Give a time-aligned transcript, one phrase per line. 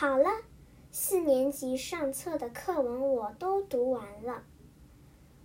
[0.00, 0.30] 好了，
[0.92, 4.44] 四年级上册的课文我都读完了。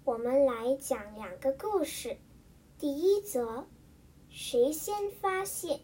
[0.04, 2.18] 我们来讲两个故事。
[2.78, 3.66] 第一则，
[4.30, 5.80] 谁先发现？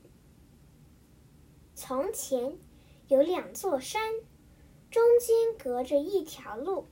[1.74, 2.60] 从前
[3.08, 4.14] 有两座山，
[4.92, 6.86] 中间隔着一条路。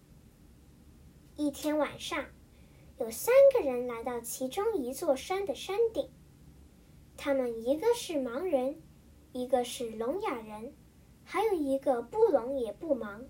[1.35, 2.25] 一天晚上，
[2.97, 6.09] 有三个人来到其中一座山的山顶。
[7.17, 8.81] 他们一个是盲人，
[9.31, 10.73] 一个是聋哑人。
[11.29, 13.25] 还有一个不聋也不盲。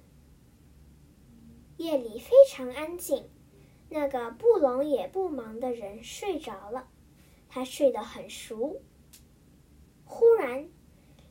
[1.77, 3.27] 夜里非常安静，
[3.89, 6.87] 那个不聋也不盲的人睡着了，
[7.49, 8.83] 他睡得很熟。
[10.05, 10.69] 忽然，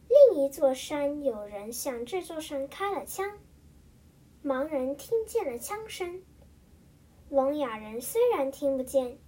[0.09, 3.39] 另一座山有人向这座山开了枪，
[4.45, 6.21] 盲人听见了枪声，
[7.31, 9.19] 聋哑人虽然听不见，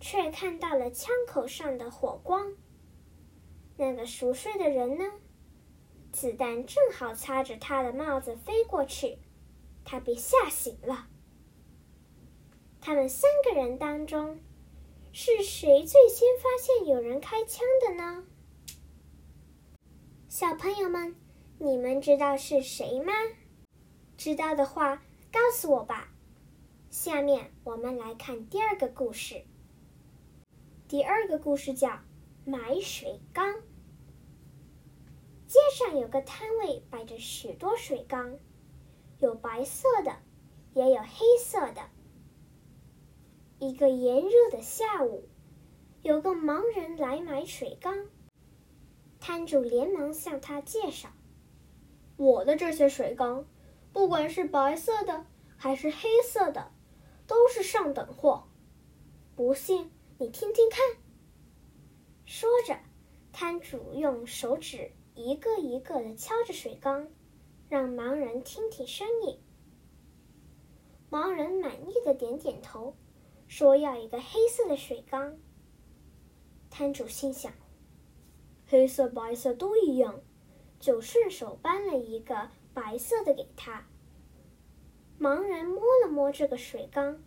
[0.00, 2.54] 却看到了枪口上的火光。
[3.76, 5.04] 那个熟睡的人呢？
[6.18, 9.18] 子弹正好擦着他的帽子飞过去，
[9.84, 11.06] 他被吓醒了。
[12.80, 14.40] 他们三个人当中，
[15.12, 18.24] 是谁最先发现有人开枪的呢？
[20.28, 21.14] 小朋友们，
[21.60, 23.12] 你们知道是谁吗？
[24.16, 25.00] 知道的话，
[25.30, 26.12] 告诉我吧。
[26.90, 29.44] 下面我们来看第二个故事。
[30.88, 31.90] 第二个故事叫
[32.44, 33.54] 《买水缸》。
[35.92, 38.38] 有个摊位，摆着许多水缸，
[39.18, 40.16] 有白色的，
[40.74, 41.82] 也有黑色的。
[43.58, 45.28] 一个炎热的下午，
[46.02, 48.06] 有个盲人来买水缸，
[49.18, 51.08] 摊主连忙向他介绍
[52.16, 53.46] ：“我的这些水缸，
[53.92, 56.70] 不管是白色的还是黑色的，
[57.26, 58.44] 都是上等货。
[59.34, 60.80] 不信，你听听看。”
[62.24, 62.78] 说着，
[63.32, 64.92] 摊主用手指。
[65.18, 67.08] 一个一个的敲着水缸，
[67.68, 69.36] 让盲人听听声音。
[71.10, 72.94] 盲人满意的点点头，
[73.48, 75.36] 说：“要一个黑色的水缸。”
[76.70, 77.52] 摊主心想
[78.68, 80.20] ：“黑色、白色都一样。”
[80.78, 83.88] 就顺手搬了一个白色的给他。
[85.18, 87.20] 盲人摸了摸这个水缸，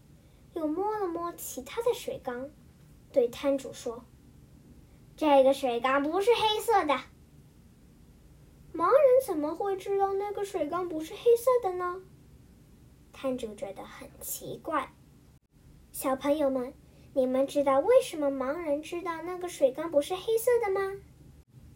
[0.54, 2.50] 又摸了摸其他的水缸，
[3.12, 4.06] 对摊主说
[5.18, 6.98] ：“这个水缸不是黑色的。”
[8.74, 12.02] 盲人怎么会知道那个水缸不是黑色的呢？
[13.12, 14.94] 摊主觉得很奇怪。
[15.92, 16.74] 小朋友们，
[17.14, 20.98] 你们知道为什么盲人知道那个水缸不是黑色的吗？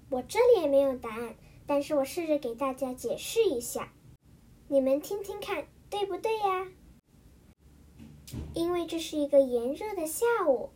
[0.10, 1.36] 我这里也没有答案，
[1.68, 3.92] 但是我试着给大家解释一下，
[4.70, 6.68] 你们听听看，对不对呀？
[8.54, 10.70] 因为这是一个炎热的下午，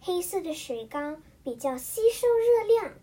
[0.00, 2.94] 黑色的水缸比较吸收热量，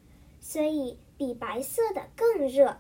[0.48, 0.98] 所以。
[1.20, 2.78] 比白色的更热，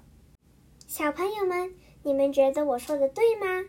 [0.85, 1.73] 小朋友们，
[2.03, 3.67] 你们觉得我说的对吗？